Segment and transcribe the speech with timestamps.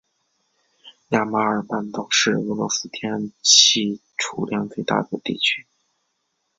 [1.09, 5.67] 亚马尔半岛是俄罗斯天然气储量最大的地区。